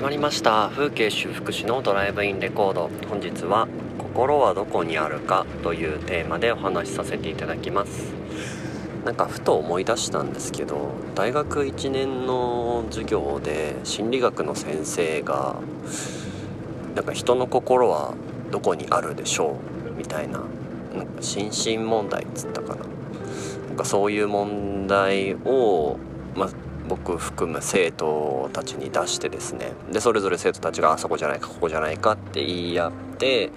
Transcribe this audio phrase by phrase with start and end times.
[0.00, 0.70] 始まりました。
[0.70, 2.90] 風景修復師のドライブインレコード。
[3.10, 3.68] 本日は
[4.00, 8.14] 「心はどこにあるか」というテーマでお話しさせていただきます。
[9.04, 15.56] なんかふと思い出したんですけど大学1年の授業で心理学の先生が
[16.94, 18.14] なんか人の心は
[18.50, 19.56] どこにあるでしょ
[19.86, 20.40] うみたいな
[20.96, 22.76] なんか心身問題っつったかな。
[23.68, 25.98] なんかそういう問題を
[26.34, 26.48] まあ
[26.90, 33.52] 僕含む生徒たちに出してですねでそれぞれ生徒たちがあそこじゃないかここじゃないかって言い合って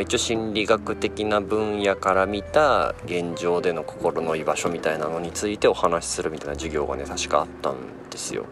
[0.00, 7.76] 一応心理学的な分野から見た現状での心の居場所みたいなのについてお話しするみたいな授業がね確かあったん
[8.08, 8.46] ですよ。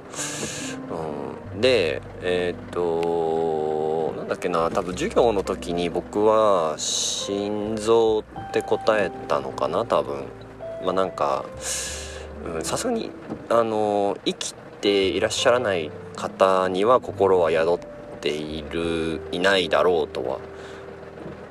[1.54, 10.26] うん、でえー、っとなんだっけな多分授業の時に僕は心臓って答えたのかな多分。
[10.84, 11.44] まあなんか
[12.62, 13.10] さすがに
[13.48, 17.78] あの生きていらっしゃらない方には心は宿っ
[18.20, 20.38] ているいないだろうとは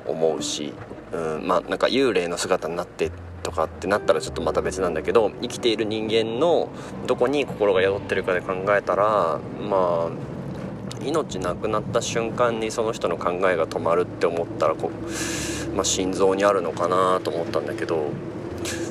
[0.06, 0.74] 思うし、
[1.12, 3.12] うん、まあなんか幽霊の姿になって
[3.44, 6.70] とかってなったらちょっとまた別なんだけど生きている人間の
[7.06, 10.12] どこに心が宿ってるかで考えたらまあ
[11.06, 18.10] 命なくなった瞬間にその人の考えが止まるって思ったらこう、まあ、心臓にあるのかなと思ったんだけど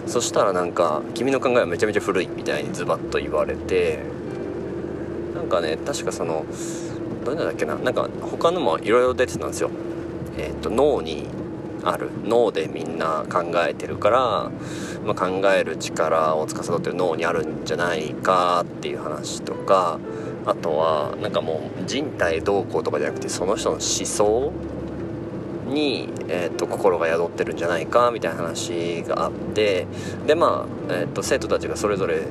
[0.07, 3.99] そしたらなんか「君の考えはめちゃめちゃ古い」みたいにズバッと言われて
[5.35, 6.45] なんかね確かその
[7.25, 9.71] どれだっけななんか他のもいろいろ出てたんですよ。
[10.39, 11.27] えっ、と脳に
[11.83, 14.51] ある脳でみんな考えてるから、
[15.05, 19.99] まあ、考える力を司ってる脳にあるんじゃないかっていう話とか
[20.45, 24.53] あとはなんかもう人体どうこうとかじゃなくてその人の思想
[25.67, 29.86] に、えーと、心が宿ってるんじゃないかみたいな話があって
[30.27, 32.22] でまあ、えーと、生徒たちがそれぞれ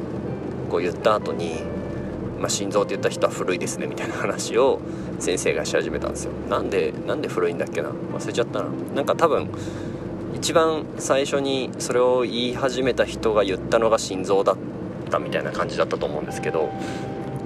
[0.69, 1.63] こう言った後に
[2.37, 4.81] まあ、心臓って言った人は古いですねみたいな話を
[5.19, 6.31] 先生がし始めたんですよ。
[6.49, 7.89] なんでなんで古いんだっけな？
[7.89, 8.69] 忘れちゃったな。
[8.93, 9.49] なんか多分
[10.33, 14.57] 一番最初にそれを言い始めた人が言ったのが心臓だっ
[15.09, 16.69] たみたいな感じだったと思うんですけど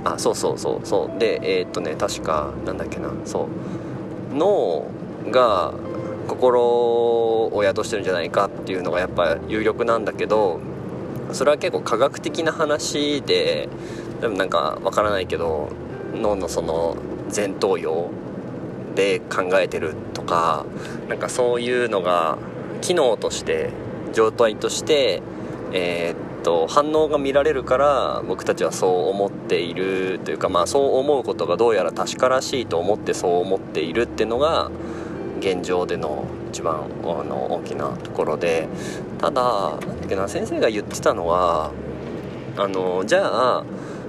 [0.03, 1.19] あそうそうそうそう。
[1.19, 3.11] でえー、っとね確かなんだっけな。
[3.25, 3.47] そう。
[4.35, 4.88] 脳
[5.31, 5.73] が
[6.28, 10.59] 心を宿してるんじゃないかっていうのがやっぱ有力なんだけど
[11.34, 13.69] それは結構科学的な話で
[14.22, 15.69] でもなんかわからないけど
[16.13, 16.97] 脳のその
[17.34, 18.09] 前頭葉
[18.95, 20.66] で考えてるとか
[21.07, 22.38] なんかそういうのが
[22.81, 23.69] 機能として
[24.13, 25.22] 状態として
[25.72, 34.72] えー、っと反応が見られるから僕たちはそう思っているというかまあそう思うことがどうやら確からしいと思ってそう思っているっていうのが
[35.39, 38.67] 現状での一番あの大きなところで。
[39.19, 39.77] ただ
[40.16, 41.72] な先生が言ってたのは
[42.57, 43.63] あのじゃあ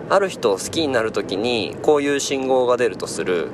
[0.08, 3.48] ある人を好きになる時にこういう信号が出るとする。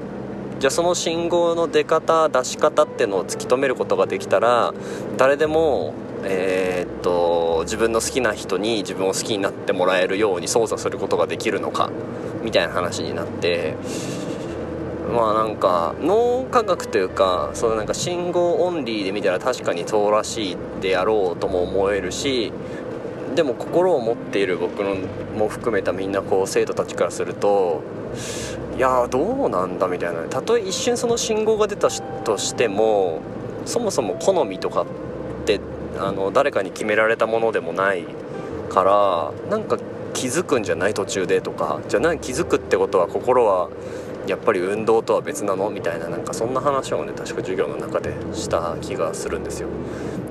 [0.58, 4.72] じゃあその信号の出方出し方っていうのを突き止めることができたら
[5.18, 5.92] 誰でも
[6.24, 11.90] えー、っと自分の好きな人に自分を好きになってもらえるように操作することができるのか
[12.42, 13.74] みたいな話になって。
[15.12, 22.52] まあなんか脳科学というかそのなんか信号オンリーで見たら確かにそうらしいでやろうとも思えるし
[23.34, 24.96] でも心を持っている僕の
[25.36, 27.82] も含めたみんなこう生徒たちからすると
[28.76, 30.22] いやどうなんだみたいな。
[30.22, 33.20] たとえ一瞬その信号が出たとしても
[33.64, 34.86] そもそも好みとかっ
[35.46, 35.60] て
[35.98, 38.04] あの誰かに決められたものでもない
[38.68, 39.78] からなんか
[40.12, 43.68] 気づくんじゃない途中でとかじゃあ何気づくってことは心は
[44.26, 45.70] やっぱり運動とは別なの？
[45.70, 49.68] みたいななんかそんな話をね確か授業の中でした気がするんですよ。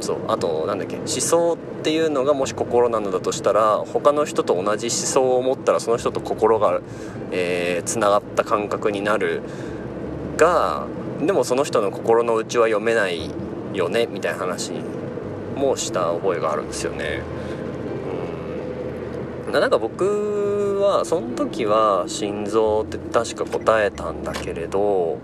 [0.02, 6.82] そうあとなんだっけ思想っていうのがもし心なのだとしたら他の人と同じ思想を持ったらその人と心が
[7.32, 9.42] えー、つながった感覚になる
[10.38, 10.86] が
[11.20, 13.32] でもその人の心の内は読めない
[13.74, 14.72] よねみたいな話
[15.56, 17.24] もした覚えがあるんですよね。
[19.60, 25.20] なんか僕はその時は心臓って確か答えたんだけれど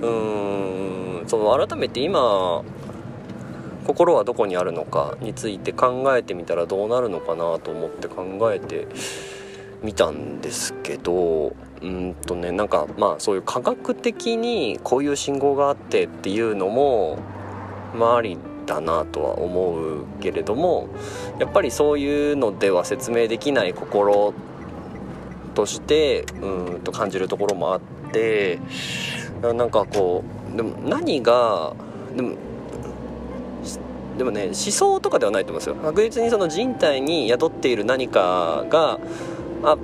[0.00, 2.62] うーんその改めて今
[3.86, 8.86] 心はどこにあるのかについて考えてみたらどうなるのかなと思って考えて
[9.82, 17.18] みたんですけどうんとねなんかまあそういう科学的にこういう信号があってっていうのも
[17.94, 18.36] まああり
[18.68, 20.88] だなとは思うけれども
[21.40, 24.32] やっぱりそういうのでは説明できない心
[25.54, 27.80] としてうんと感じるところもあっ
[28.12, 28.60] て
[29.42, 30.22] なんかこ
[30.52, 31.74] うでも何が
[32.14, 32.36] でも
[34.16, 35.76] でもね思想とかではないと思うんですよ。
[35.76, 38.98] 確実にその人体に宿っている何かが
[39.62, 39.76] あ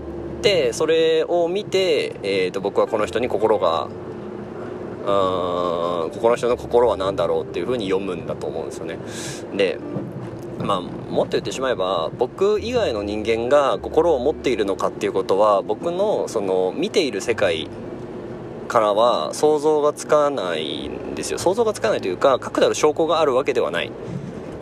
[0.43, 3.89] でそれを見て、えーと、僕はこの人に心が
[5.07, 8.99] うんこの人の心は何だろうっていう風に読むんだと思うんですよね。
[9.55, 9.79] で
[10.59, 17.69] まあ、もっと言ってしまえば僕以外の人間が心を持っているのかっていうことは僕のその見ている世界
[18.69, 21.39] からは想像がつかないんですよ。
[21.39, 23.91] 想像がつかないというか確たる証拠があるわけではない。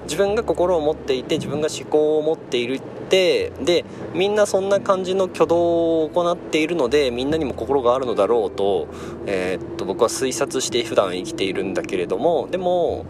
[0.04, 2.80] 自分が心を持っていて自分が思考を持っている
[3.12, 8.88] てでみんなそんな感じの挙動を行っているのでみんなにも心があるのだろうと,、
[9.26, 13.04] えー、っと僕は推察して普段生きているんだけれどもでも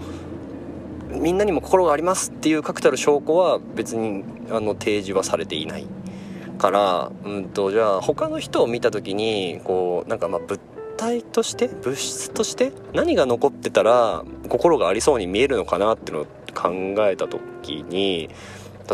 [1.09, 5.87] みんなにも心がありますっていう確たる証拠は別にあの提示はされていない
[6.59, 10.61] から、うんと、じゃあ他の人を見た時にこうなんかまあ物
[10.97, 16.71] 体として物質として何が残ってたら心がありそうに見えるのかなっていうのを考
[17.07, 18.31] えた時に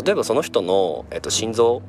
[0.03, 1.81] 例えばその人の、えっと、心臓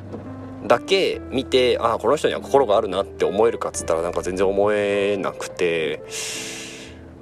[0.66, 6.02] だけ見てああこの人には心があるなって思えるかっつったらなんか全然思えなくて。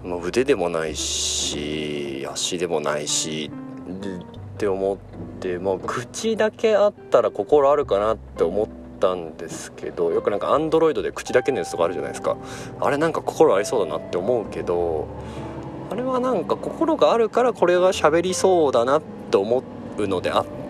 [0.05, 3.51] もう腕でもないし足でもないし
[4.55, 4.99] って思っ
[5.41, 8.69] てもう口だけあったら心あるかなって思っ
[9.01, 12.37] たんですけどよくなんかアンドロイドで口だけのやつとかあるじゃないですか
[12.81, 15.09] あれなんか心ありそうだなって思うけど
[15.91, 19.63] あれはなんか心があるからこれが喋りそうだなって思
[19.97, 20.68] うのであって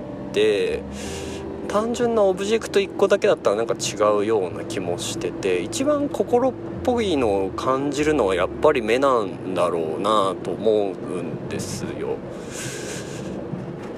[1.69, 6.53] 単純なオブジェクト1個だけだったらなんか違うような気もしてて一番心っ
[6.83, 12.17] ぽいのを感じるのはやっぱり目なんだろうなと思うんですよ。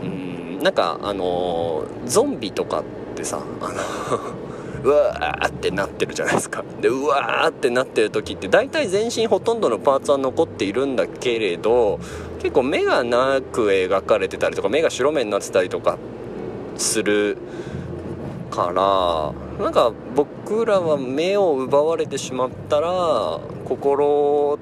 [0.03, 2.85] うんなんかあのゾンビとかっ
[3.15, 3.81] てさあの
[4.82, 12.00] うわーってなってるじゃないですかでうわーってなってる時って大体全身ほとんどのパーツは残っているんだけれど
[12.41, 15.99] 結構目がなく描かれてたりとか目が白目になってたりとか
[16.81, 17.37] する
[18.50, 24.59] からなんか僕らは目を奪われてしまったら心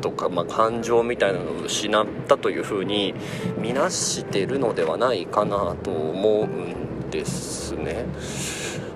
[0.00, 3.14] とか、まあ、感情みたいなのを失ったというふうに
[3.58, 8.06] 見なしてるのではないかなと思うんですね。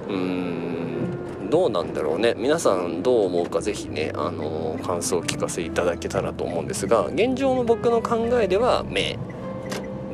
[0.09, 1.51] うん。
[1.51, 2.35] どうなんだろうね。
[2.37, 9.19] 皆さんどう思うか是非ねあの感想を聞かせいただけたらと思うんですが現状の僕の考えでは目。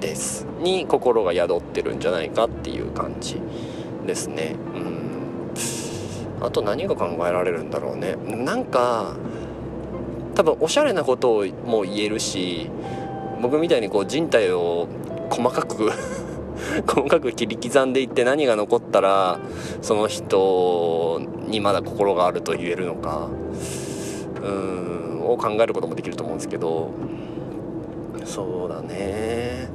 [0.01, 0.47] です。
[0.61, 3.41] に心が宿ってるんじゃないかっていう感じ
[4.07, 4.57] ですね。
[4.75, 6.45] うん。
[6.45, 8.17] あと何が考えられるんだろうね。
[8.17, 9.15] なんか
[10.35, 12.71] 多分おしゃれなことをも言えるし
[13.43, 14.89] 僕みたいにこう人体を
[15.29, 15.91] 細かく
[16.87, 19.39] 細かく切り刻んでいって何が残ったら
[19.83, 23.29] その人にまだ心があると言えるのか
[24.43, 26.91] うんを考えることもできると思うんですけど。
[28.25, 29.69] そうだね。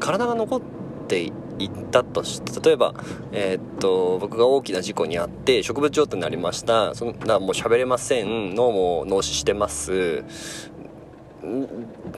[0.00, 0.60] 体が残っ
[1.08, 1.30] てい
[1.66, 2.94] ったとして例えば、
[3.32, 6.94] えー、っと僕が大きな事故に遭って植物状態になりました。
[6.94, 8.54] そんなもう喋れません。
[8.54, 10.24] 脳も脳死してます。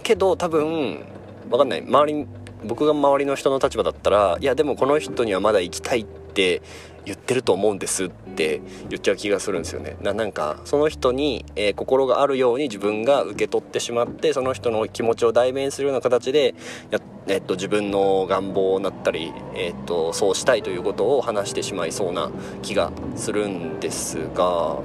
[0.03, 1.05] けど多分
[1.51, 1.83] 分かんない。
[1.83, 2.27] 周り
[2.65, 6.63] 僕が周りの人の立場だったらいやでもこの人にはまだ行きたいって
[7.07, 8.61] 言ってると思うんですって
[8.91, 9.97] 言っちゃう気がするんですよね。
[10.03, 16.57] ななんかその人に、えー、心があるように自分が受け取ってしまってその人の気持ちを代弁するような形で
[16.91, 22.33] や、えっと、自分の願望だったり、えっと、そうしたいということを話してしまいそうな
[22.63, 24.83] 気がするんですがう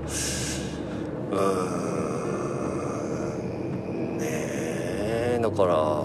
[1.32, 1.36] ー
[4.14, 6.04] んねえだから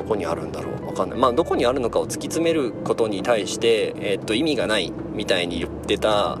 [0.00, 1.18] どこにあるんだろうわかんない。
[1.18, 6.38] まあどこにあるのかを突き詰めることに対して、えー、っと意味がないみたいに言ってた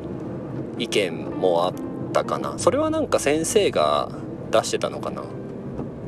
[0.78, 1.74] 意見もあっ
[2.12, 2.58] たかな。
[2.58, 4.08] それはなんか先生が
[4.50, 5.24] 出してたのかな。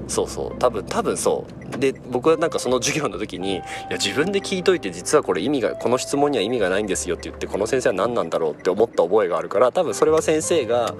[0.09, 10.94] そうそう多分多分そうで僕はなんかその授業の時にいや自分で聞いといて実はこれ意味がこの質問には意味がないんですよって言ってこの先生は何なんだろうって思った覚えがあるから多分それは先生が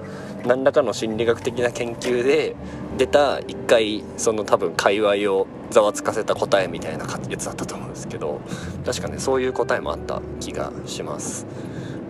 [0.45, 2.55] 何らかの心理学的な研究で
[2.97, 8.41] 出た一回その多分界隈をざわつかせた答えみたいなやつだったと思うんですけど
[8.85, 11.45] 確かねそういう答えもあった気がします。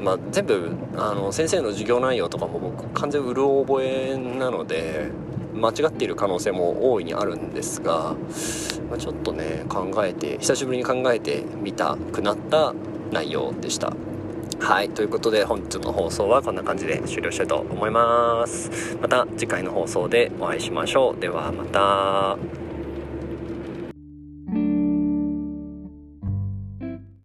[0.04, 5.12] まあ、全部あの先生の授業内容とかも僕完全うる覚えなので
[5.54, 8.16] 間違っている可能性も大いにあるんですが、
[8.90, 12.74] まあ、ちょっとね考えて久しぶりに考えてみたくなった
[13.12, 13.94] 内容でした。
[14.60, 18.98] はいということで本日の放送はこんな感じで終了したいと思います。
[19.02, 21.20] また次回の放送でお会いしましょう。
[21.20, 22.63] ではまた。